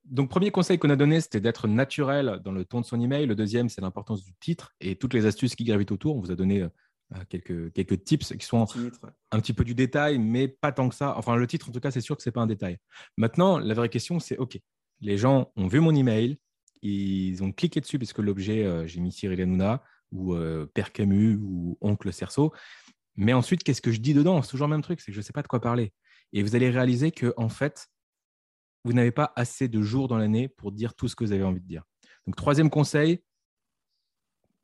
[0.06, 3.26] Donc, premier conseil qu'on a donné, c'était d'être naturel dans le ton de son email.
[3.26, 6.16] Le deuxième, c'est l'importance du titre et toutes les astuces qui gravitent autour.
[6.16, 6.64] On vous a donné
[7.28, 8.66] quelques, quelques tips qui sont
[9.30, 11.16] un petit peu du détail, mais pas tant que ça.
[11.16, 12.78] Enfin, le titre, en tout cas, c'est sûr que ce n'est pas un détail.
[13.16, 14.58] Maintenant, la vraie question, c'est OK,
[15.00, 16.38] les gens ont vu mon email,
[16.82, 20.92] ils ont cliqué dessus parce que l'objet, euh, j'ai mis Cyril Hanouna ou euh, Père
[20.92, 22.52] Camus ou Oncle Cerceau.
[23.16, 24.42] Mais ensuite, qu'est-ce que je dis dedans?
[24.42, 25.92] C'est toujours le même truc, c'est que je ne sais pas de quoi parler.
[26.32, 27.88] Et vous allez réaliser que, en fait,
[28.84, 31.42] vous n'avez pas assez de jours dans l'année pour dire tout ce que vous avez
[31.42, 31.82] envie de dire.
[32.26, 33.22] Donc, troisième conseil,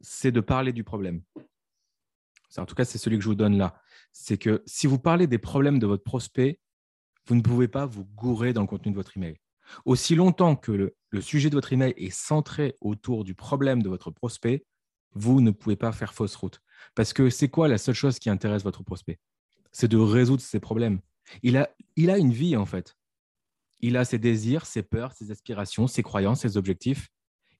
[0.01, 1.23] c'est de parler du problème.
[2.59, 3.81] En tout cas, c'est celui que je vous donne là.
[4.13, 6.61] C'est que si vous parlez des problèmes de votre prospect,
[7.27, 9.37] vous ne pouvez pas vous gourer dans le contenu de votre email.
[9.85, 10.73] Aussi longtemps que
[11.11, 14.65] le, sujet de votre email est centré autour du problème de votre prospect,
[15.15, 16.61] vous ne pouvez pas faire fausse route.
[16.95, 19.19] Parce que c'est quoi la seule chose qui intéresse votre prospect?
[19.71, 21.01] C'est de résoudre ses problèmes.
[21.43, 22.97] Il a, il a une vie, en fait.
[23.81, 27.09] Il a ses désirs, ses peurs, ses aspirations, ses croyances, ses objectifs.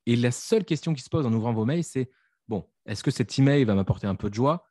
[0.07, 2.11] Et la seule question qui se pose en ouvrant vos mails, c'est
[2.49, 4.67] bon, est-ce que cet email va m'apporter un peu de joie?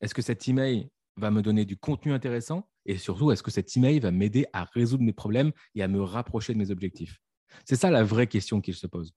[0.00, 2.68] Est-ce que cet email va me donner du contenu intéressant?
[2.86, 6.02] Et surtout, est-ce que cet email va m'aider à résoudre mes problèmes et à me
[6.02, 7.20] rapprocher de mes objectifs?
[7.64, 9.14] C'est ça la vraie question qu'il se pose.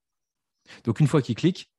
[0.84, 1.70] Donc, une fois qu'il clique,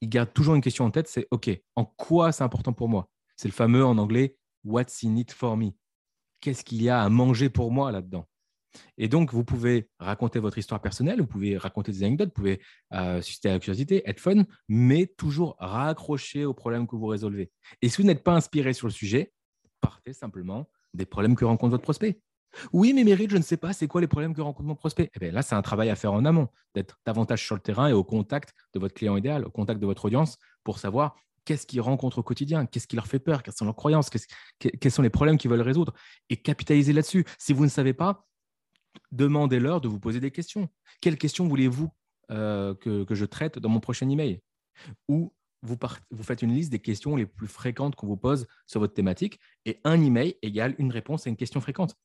[0.00, 3.10] il garde toujours une question en tête, c'est OK, en quoi c'est important pour moi?
[3.36, 5.70] C'est le fameux en anglais What's in it for me?
[6.40, 8.28] Qu'est-ce qu'il y a à manger pour moi là-dedans?
[8.98, 12.60] Et donc, vous pouvez raconter votre histoire personnelle, vous pouvez raconter des anecdotes, vous pouvez
[12.92, 17.50] euh, susciter la curiosité, être fun, mais toujours raccrocher au problème que vous résolvez.
[17.82, 19.32] Et si vous n'êtes pas inspiré sur le sujet,
[19.80, 22.20] partez simplement des problèmes que rencontre votre prospect.
[22.72, 25.10] Oui, mais mérite, je ne sais pas, c'est quoi les problèmes que rencontre mon prospect?
[25.14, 27.88] Eh bien, Là, c'est un travail à faire en amont, d'être davantage sur le terrain
[27.88, 31.66] et au contact de votre client idéal, au contact de votre audience pour savoir qu'est-ce
[31.66, 34.10] qu'ils rencontrent au quotidien, qu'est-ce qui leur fait peur, quelles sont leurs croyances,
[34.58, 35.92] quels sont les problèmes qu'ils veulent résoudre
[36.30, 37.24] et capitaliser là-dessus.
[37.38, 38.26] Si vous ne savez pas,
[39.16, 40.68] demandez-leur de vous poser des questions.
[41.00, 41.90] Quelles questions voulez-vous
[42.30, 44.40] euh, que, je traite dans mon prochain email?
[45.08, 45.76] Ou vous,
[46.22, 49.80] faites une liste des questions les plus fréquentes qu'on vous pose sur votre thématique et
[49.84, 51.96] un email égale une réponse à une question fréquente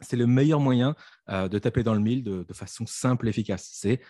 [0.00, 0.94] c'est le meilleur moyen
[1.30, 3.70] euh, de taper dans le mille de, façon simple et efficace.
[3.72, 4.00] C'est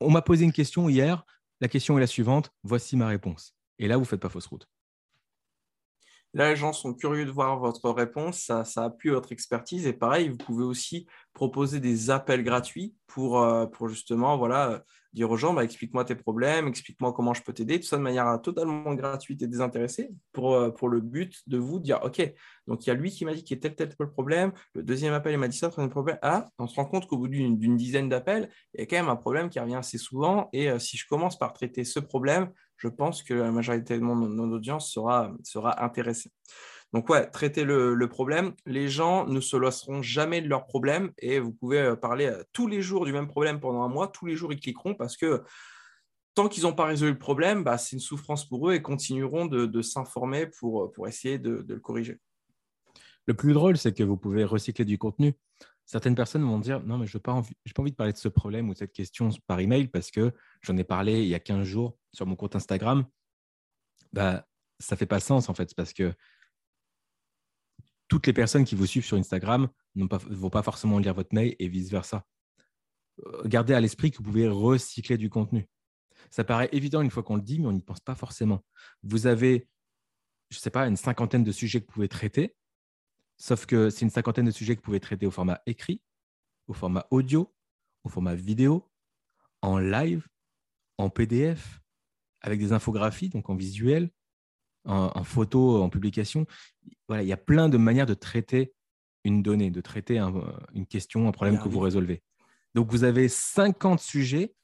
[0.00, 1.24] on m'a posé une question hier,
[1.60, 3.54] la question est la suivante, voici ma réponse.
[3.78, 4.66] Et là, vous ne faites pas fausse route.
[6.34, 9.86] Là, les gens sont curieux de voir votre réponse, ça, ça appuie votre expertise.
[9.86, 15.36] Et pareil, vous pouvez aussi proposer des appels gratuits pour, euh, justement voilà, dire aux
[15.36, 18.94] gens, bah, explique-moi tes problèmes, explique-moi comment je peux t'aider, tout ça de manière totalement
[18.94, 22.20] gratuite et désintéressée, pour, euh, pour le but de vous dire, OK,
[22.66, 24.52] donc il y a lui qui m'a dit qu'il y a tel, tel, tel problème,
[24.74, 26.18] le deuxième appel, il m'a dit ça, problème.
[26.22, 29.08] Ah, on se rend compte qu'au bout d'une dizaine d'appels, il y a quand même
[29.08, 30.48] un problème qui revient assez souvent.
[30.52, 34.02] Et euh, si je commence par traiter ce problème, je pense que la majorité de
[34.02, 36.30] mon, audience sera, sera intéressée.
[36.92, 38.54] Donc, ouais, traiter le, problème.
[38.66, 42.42] Les gens ne se lasseront jamais de leur problème et vous pouvez euh, parler euh,
[42.52, 44.08] tous les jours du même problème pendant un mois.
[44.08, 45.42] Tous les jours, ils cliqueront parce que
[46.34, 49.46] tant qu'ils n'ont pas résolu le problème, bah, c'est une souffrance pour eux et continueront
[49.46, 52.18] de, s'informer pour, pour essayer de, le corriger.
[53.26, 55.34] Le plus drôle, c'est que vous pouvez recycler du contenu.
[55.86, 58.68] Certaines personnes vont dire Non, mais je n'ai pas, envie, de parler de ce problème
[58.68, 61.64] ou de cette question par email parce que j'en ai parlé il y a 15
[61.64, 63.04] jours sur mon compte Instagram.
[64.12, 64.46] Bah,
[64.78, 66.14] ça ne fait pas sens en fait parce que
[68.08, 71.56] toutes les personnes qui vous suivent sur Instagram ne vont pas forcément lire votre mail
[71.58, 72.24] et vice-versa.
[73.26, 75.68] Euh, gardez à l'esprit que vous pouvez recycler du contenu.
[76.30, 78.64] Ça paraît évident une fois qu'on le dit, mais on n'y pense pas forcément.
[79.02, 79.68] Vous avez,
[80.50, 82.54] je ne sais pas, une cinquantaine de sujets que vous pouvez traiter,
[83.36, 86.00] sauf que c'est une cinquantaine de sujets que vous pouvez traiter au format écrit,
[86.66, 87.52] au format audio,
[88.04, 88.90] au format vidéo,
[89.62, 90.26] en live,
[90.98, 91.80] en PDF,
[92.40, 94.10] avec des infographies, donc en visuel,
[94.84, 96.46] en, photo, en publication.
[97.08, 98.74] Voilà, il y a plein de manières de traiter
[99.24, 100.18] une donnée, de traiter
[100.74, 102.22] une question, un problème que vous résolvez.
[102.74, 104.54] Donc, vous avez 50 sujets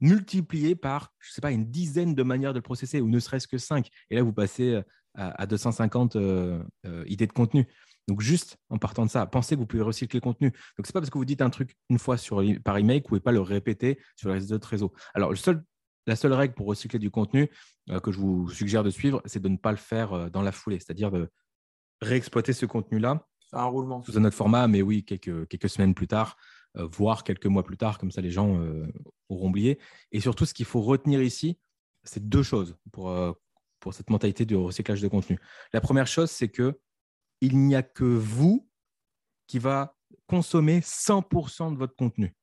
[0.00, 3.20] multipliés par, je ne sais pas, une dizaine de manières de le processer, ou ne
[3.20, 3.88] serait-ce que 5.
[4.10, 4.82] Et là, vous passez euh,
[5.14, 7.66] à, 250 euh, euh, idées de contenu.
[8.08, 10.50] Donc, juste en partant de ça, pensez que vous pouvez recycler le contenu.
[10.50, 13.02] Donc, ce n'est pas parce que vous dites un truc une fois sur, par email
[13.02, 14.92] que vous ne pouvez pas le répéter sur les autres réseaux.
[15.14, 15.62] Alors, le seul
[16.08, 17.50] la seule règle pour recycler du contenu
[17.90, 20.42] euh, que je vous suggère de suivre, c'est de ne pas le faire euh, dans
[20.42, 21.30] la foulée, c'est-à-dire de
[22.00, 24.02] réexploiter ce contenu-là un roulement.
[24.02, 26.36] sous un autre format, mais oui, quelques, quelques semaines plus tard,
[26.76, 28.58] euh, voire quelques mois plus tard, comme ça les gens
[29.28, 29.78] auront oublié.
[30.12, 31.58] Et surtout, ce qu'il faut retenir ici,
[32.04, 33.14] c'est deux choses pour,
[33.80, 35.38] pour cette mentalité de recyclage de contenu.
[35.72, 36.78] La première chose, c'est que
[37.40, 38.68] il n'y a que vous
[39.46, 39.96] qui va
[40.26, 42.34] consommer 100% de votre contenu.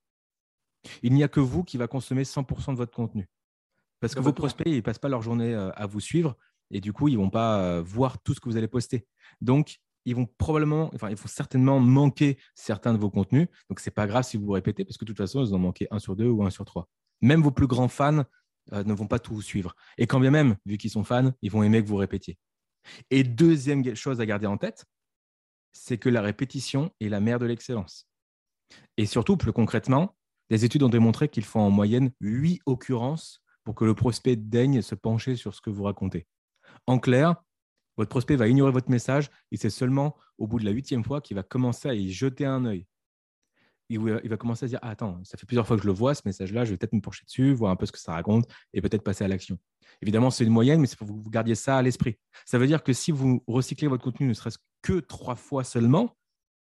[1.01, 3.27] Il n'y a que vous qui va consommer 100% de votre contenu.
[3.99, 6.35] Parce que vos prospects, ils ne passent pas leur journée euh, à vous suivre
[6.71, 9.07] et du coup, ils ne vont pas euh, voir tout ce que vous allez poster.
[9.41, 13.47] Donc, ils vont probablement, enfin, ils vont certainement manquer certains de vos contenus.
[13.69, 15.53] Donc, ce n'est pas grave si vous vous répétez parce que de toute façon, ils
[15.53, 16.87] en manquer un sur deux ou un sur trois.
[17.21, 18.23] Même vos plus grands fans
[18.73, 19.75] euh, ne vont pas tout vous suivre.
[19.97, 22.37] Et quand bien même, vu qu'ils sont fans, ils vont aimer que vous répétiez.
[23.09, 24.85] Et deuxième chose à garder en tête,
[25.73, 28.07] c'est que la répétition est la mère de l'excellence.
[28.97, 30.15] Et surtout, plus concrètement,
[30.49, 34.81] des études ont démontré qu'il faut en moyenne huit occurrences pour que le prospect daigne
[34.81, 36.27] se pencher sur ce que vous racontez.
[36.87, 37.35] En clair,
[37.97, 41.21] votre prospect va ignorer votre message et c'est seulement au bout de la huitième fois
[41.21, 42.85] qu'il va commencer à y jeter un œil.
[43.89, 46.15] Il va commencer à dire ah, Attends, ça fait plusieurs fois que je le vois,
[46.15, 48.47] ce message-là, je vais peut-être me pencher dessus, voir un peu ce que ça raconte
[48.73, 49.59] et peut-être passer à l'action.
[50.01, 52.17] Évidemment, c'est une moyenne, mais c'est pour que vous gardiez ça à l'esprit.
[52.45, 56.17] Ça veut dire que si vous recyclez votre contenu ne serait-ce que trois fois seulement,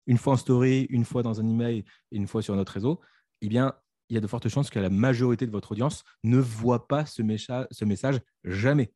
[0.07, 2.99] une fois en story, une fois dans un email et une fois sur notre réseau,
[3.41, 3.75] eh bien,
[4.09, 7.05] il y a de fortes chances que la majorité de votre audience ne voit pas
[7.05, 8.91] ce, message jamais.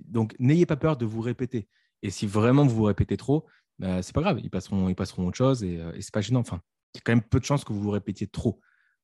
[0.00, 1.68] Donc, n'ayez pas peur de vous répéter.
[2.02, 3.46] Et si vraiment vous vous répétez trop,
[3.78, 6.22] bah, c'est pas grave, ils passeront, ils passeront autre chose et, euh, et c'est pas
[6.22, 6.40] gênant.
[6.40, 6.62] Enfin,
[6.96, 8.60] il y a quand même peu de chances que vous vous répétiez trop.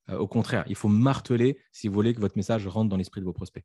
[0.09, 3.20] Euh, au contraire, il faut marteler si vous voulez que votre message rentre dans l'esprit
[3.20, 3.64] de vos prospects.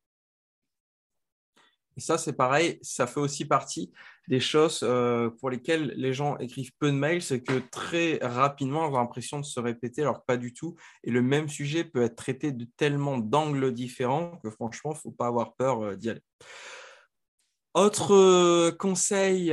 [1.95, 3.91] Et ça, c'est pareil, ça fait aussi partie
[4.27, 8.87] des choses euh, pour lesquelles les gens écrivent peu de mails, c'est que très rapidement,
[8.87, 10.75] on a l'impression de se répéter, alors pas du tout.
[11.03, 14.99] Et le même sujet peut être traité de tellement d'angles différents que franchement, il ne
[14.99, 16.21] faut pas avoir peur euh, d'y aller.
[17.73, 19.51] Autre conseil,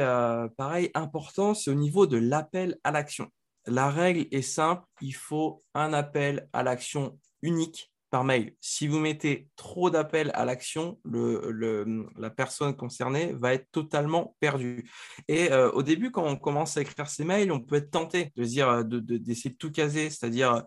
[0.57, 3.31] pareil, important, c'est au niveau de l'appel à l'action.
[3.67, 8.55] La règle est simple, il faut un appel à l'action unique par mail.
[8.61, 14.89] Si vous mettez trop d'appels à l'action, la personne concernée va être totalement perdue.
[15.27, 18.31] Et euh, au début, quand on commence à écrire ces mails, on peut être tenté
[18.37, 20.63] de dire d'essayer de, tout caser, c'est-à-dire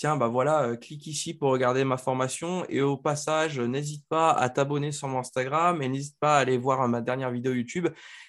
[0.00, 2.64] tiens, bah voilà, euh, clique ici pour regarder ma formation.
[2.70, 6.56] Et au passage, n'hésite pas à t'abonner sur mon Instagram et n'hésite pas à aller
[6.56, 7.86] voir ma dernière vidéo YouTube.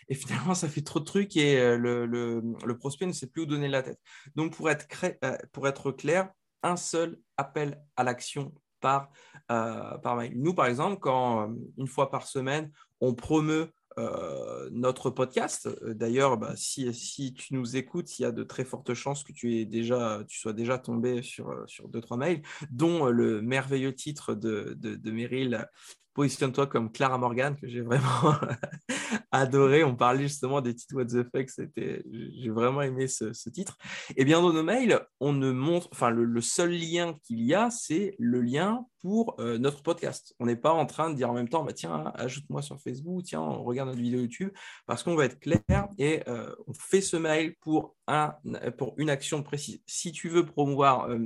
[0.09, 3.45] Et finalement, ça fait trop de trucs et euh, le, prospect ne sait plus où
[3.45, 3.99] donner la tête.
[4.35, 4.85] Donc, pour être,
[5.23, 6.29] euh, pour être clair,
[6.61, 9.09] un seul appel à l'action par,
[9.47, 10.33] par mail.
[10.35, 15.67] Nous, par exemple, quand une fois par semaine, on promeut euh, notre podcast.
[15.67, 19.23] Euh, d'ailleurs, bah, si, si, tu nous écoutes, il y a de très fortes chances
[19.23, 23.41] que tu, déjà, tu sois déjà tombé sur, euh, sur deux, trois mails, dont le
[23.41, 25.67] merveilleux titre de, de, de Meryl
[26.13, 28.35] Positionne-toi comme Clara Morgan, que j'ai vraiment
[29.31, 29.83] adoré.
[29.83, 31.47] On parlait justement des titres What the fuck,
[31.77, 33.77] j'ai vraiment aimé ce, titre.
[34.17, 37.69] Et bien dans nos mails, on ne montre, enfin le, seul lien qu'il y a,
[37.69, 40.35] c'est le lien pour euh, notre podcast.
[40.39, 43.23] On n'est pas en train de dire en même temps, bah, tiens, ajoute-moi sur Facebook,
[43.23, 44.51] tiens, on regarde notre vidéo YouTube,
[44.85, 48.35] parce qu'on va être clair et euh, on fait ce mail pour, un,
[48.77, 49.81] pour une action précise.
[49.85, 51.19] Si tu veux promouvoir euh,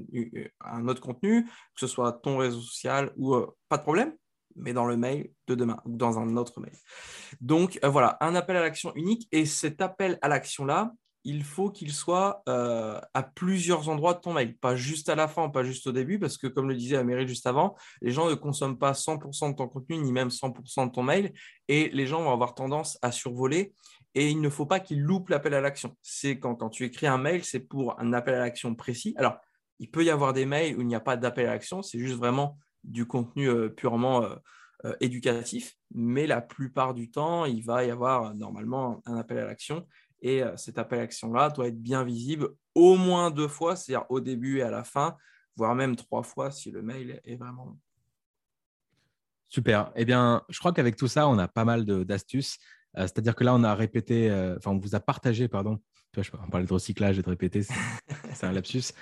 [0.62, 3.36] un autre contenu, que ce soit ton réseau social ou
[3.68, 4.14] pas de problème,
[4.56, 6.76] mais dans le mail de demain ou dans un autre mail.
[7.42, 10.94] Donc euh, voilà, un appel à l'action unique et cet appel à l'action-là,
[11.26, 15.28] il faut qu'il soit euh, à plusieurs endroits de ton mail, pas juste à la
[15.28, 18.30] fin, pas juste au début, parce que comme le disait Améry juste avant, les gens
[18.30, 21.34] ne consomment pas 100% de ton contenu, ni même 100% de ton mail,
[21.68, 23.74] et les gens vont avoir tendance à survoler,
[24.14, 25.98] et il ne faut pas qu'ils loupent l'appel à l'action.
[26.04, 29.16] C'est quand, quand tu écris un mail, c'est pour un appel à l'action précis.
[29.18, 29.38] Alors,
[29.80, 32.00] il peut y avoir des mails où il n'y a pas d'appel à l'action, c'est
[32.00, 34.36] juste vraiment du contenu euh, purement euh,
[34.86, 39.46] euh, éducatif, mais la plupart du temps, il va y avoir normalement un appel à
[39.46, 39.88] l'action.
[40.22, 44.20] Et cet appel à l'action-là doit être bien visible au moins deux fois, c'est-à-dire au
[44.20, 45.16] début et à la fin,
[45.56, 47.78] voire même trois fois si le mail est vraiment
[49.50, 49.92] Super.
[49.96, 52.58] Eh bien, je crois qu'avec tout ça, on a pas mal d'astuces.
[52.96, 55.80] C'est-à-dire que là, on a répété, enfin, on vous a partagé, pardon.
[56.18, 58.94] On parlait de recyclage et de répéter, c'est un lapsus.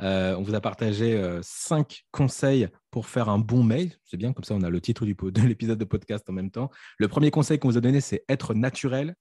[0.00, 3.92] Euh, on vous a partagé euh, cinq conseils pour faire un bon mail.
[4.04, 6.70] C'est bien, comme ça, on a le titre de l'épisode de podcast en même temps.
[6.98, 9.14] Le premier conseil qu'on vous a donné, c'est être naturel.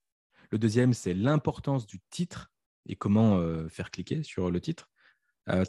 [0.51, 2.51] Le deuxième, c'est l'importance du titre
[2.87, 4.89] et comment euh, faire cliquer sur le titre.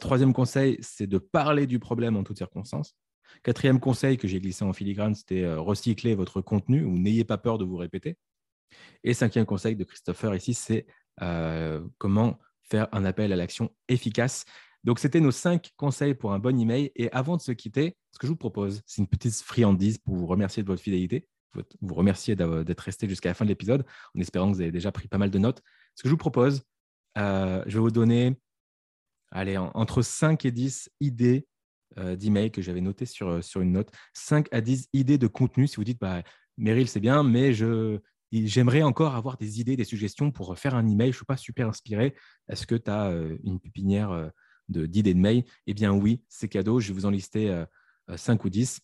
[0.01, 2.95] troisième conseil, c'est de parler du problème en toutes circonstances.
[3.43, 7.57] Quatrième conseil que j'ai glissé en filigrane, c'était recycler votre contenu ou n'ayez pas peur
[7.57, 8.17] de vous répéter.
[9.03, 10.87] Et cinquième conseil de Christopher ici, c'est
[11.97, 14.45] comment faire un appel à l'action efficace.
[14.87, 16.93] Donc, c'était nos cinq conseils pour un bon email.
[16.95, 20.15] Et avant de se quitter, ce que je vous propose, c'est une petite friandise pour
[20.15, 21.27] vous remercier de votre fidélité,
[21.81, 24.93] vous remercier d'être resté jusqu'à la fin de l'épisode, en espérant que vous avez déjà
[24.93, 25.61] pris pas mal de notes.
[25.95, 26.63] Ce que je vous propose,
[27.17, 28.37] euh, je vais vous donner
[29.31, 31.45] allez, entre 5 et 10 idées
[31.97, 33.91] euh, d'email que j'avais notées sur, euh, sur une note.
[34.13, 35.67] 5 à 10 idées de contenu.
[35.67, 36.23] Si vous dites, bah,
[36.55, 37.99] Meryl, c'est bien, mais je,
[38.31, 41.07] j'aimerais encore avoir des idées, des suggestions pour faire un email.
[41.07, 42.15] Je ne suis pas super inspiré.
[42.47, 43.11] Est-ce que tu as
[43.43, 44.31] une pépinière
[44.69, 46.79] d'idées de, mail, eh bien oui, c'est cadeau.
[46.79, 47.63] Je vais vous en lister
[48.13, 48.79] 5 ou 10.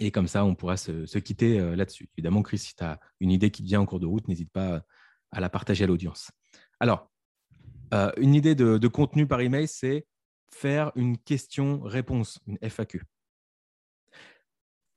[0.00, 2.08] Et comme ça, on pourra se, quitter là-dessus.
[2.16, 4.82] Évidemment, Chris, si tu as une idée qui vient en cours de route, n'hésite pas
[5.30, 6.30] à la partager à l'audience.
[6.80, 7.10] Alors,
[8.16, 10.06] une idée de, de, contenu par email, c'est
[10.52, 13.02] faire une question-réponse, une FAQ.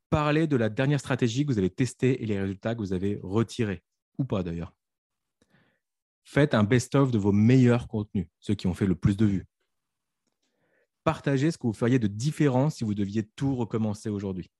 [0.10, 3.20] Parler de la dernière stratégie que vous avez testée et les résultats que vous avez
[3.22, 3.84] retirés,
[4.18, 4.74] ou pas d'ailleurs.
[6.24, 9.46] Faites un best-of de vos meilleurs contenus, ceux qui ont fait le plus de vues
[11.06, 14.52] partagez ce que vous feriez de différent si vous deviez tout recommencer aujourd'hui.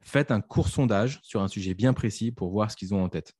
[0.00, 3.08] Faites un court sondage sur un sujet bien précis pour voir ce qu'ils ont en
[3.10, 3.34] tête.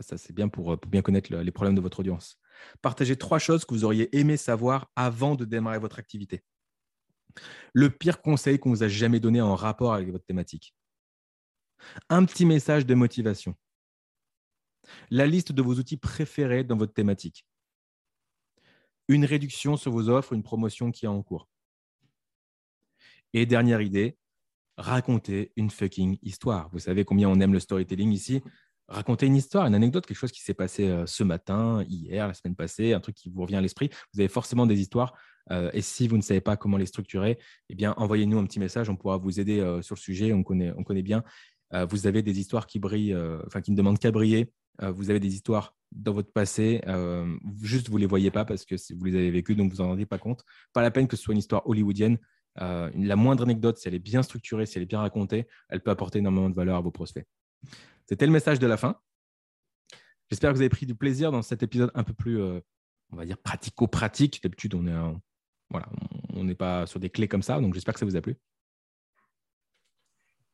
[0.00, 2.38] Ça, c'est bien pour, bien connaître les problèmes de votre audience.
[2.82, 6.42] Partagez trois choses que vous auriez aimé savoir avant de démarrer votre activité.
[7.72, 10.74] Le pire conseil qu'on vous a jamais donné en rapport avec votre thématique.
[12.08, 13.54] Un petit message de motivation.
[15.10, 17.46] La liste de vos outils préférés dans votre thématique
[19.08, 21.48] une réduction sur vos offres, une promotion qui est en cours.
[23.32, 24.16] Et dernière idée,
[24.76, 26.68] raconter une fucking histoire.
[26.72, 28.42] Vous savez combien on aime le storytelling ici.
[28.86, 32.34] Raconter une histoire, une anecdote, quelque chose qui s'est passé euh, ce matin, hier, la
[32.34, 33.88] semaine passée, un truc qui vous revient à l'esprit.
[34.12, 35.14] Vous avez forcément des histoires.
[35.50, 37.38] Euh, et si vous ne savez pas comment les structurer,
[37.70, 38.90] eh bien, envoyez-nous un petit message.
[38.90, 40.32] On pourra vous aider euh, sur le sujet.
[40.34, 41.24] On connaît, on connaît bien.
[41.88, 43.16] Vous avez des histoires qui brillent,
[43.46, 44.52] enfin, qui ne demandent qu'à briller.
[44.80, 48.64] vous avez des histoires dans votre passé, euh, juste vous ne les voyez pas parce
[48.64, 50.44] que vous les avez vécues, donc vous n'en rendez pas compte.
[50.72, 52.18] Pas la peine que ce soit une histoire hollywoodienne.
[52.60, 55.80] Euh, la moindre anecdote, si elle est bien structurée, si elle est bien racontée, elle
[55.80, 57.26] peut apporter énormément de valeur à vos prospects.
[58.06, 58.96] C'était le message de la fin.
[60.30, 62.60] J'espère que vous avez pris du plaisir dans cet épisode un peu plus, euh,
[63.12, 64.42] on va dire, pratico-pratique.
[64.42, 65.14] D'habitude, on est
[65.70, 65.88] voilà,
[66.32, 67.60] on n'est pas sur des clés comme ça.
[67.60, 68.36] Donc, j'espère que ça vous a plu.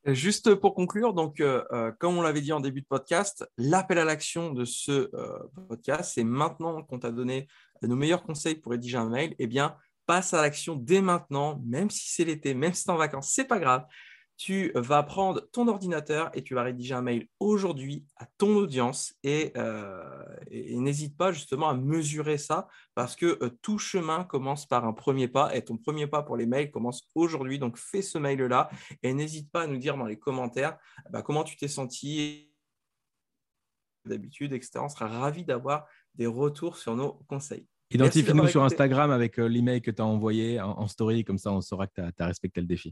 [0.05, 3.99] Juste pour conclure, donc, euh, euh, comme on l'avait dit en début de podcast, l'appel
[3.99, 5.37] à l'action de ce euh,
[5.67, 7.47] podcast, c'est maintenant qu'on t'a donné
[7.83, 9.75] nos meilleurs conseils pour rédiger un mail, eh bien,
[10.07, 13.45] passe à l'action dès maintenant, même si c'est l'été, même si es en vacances, c'est
[13.45, 13.85] pas grave
[14.41, 19.13] tu vas prendre ton ordinateur et tu vas rédiger un mail aujourd'hui à ton audience
[19.21, 24.83] et, euh, n'hésite pas justement à mesurer ça parce que euh, tout chemin commence par
[24.85, 27.59] un premier pas et ton premier pas pour les mails commence aujourd'hui.
[27.59, 28.71] Donc fais ce mail-là
[29.03, 30.75] et n'hésite pas à nous dire dans les commentaires
[31.11, 32.51] bah, comment tu t'es senti
[34.05, 34.79] d'habitude, etc.
[34.81, 35.85] On sera ravis d'avoir
[36.15, 37.67] des retours sur nos conseils.
[37.91, 41.61] Identifie-nous sur Instagram avec euh, l'email que tu as envoyé en, story, comme ça on
[41.61, 42.91] saura que tu as respecté le défi.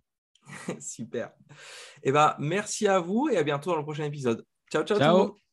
[0.80, 1.32] Super.
[2.04, 4.46] Eh ben, merci à vous et à bientôt dans le prochain épisode.
[4.72, 5.49] Ciao, ciao, ciao.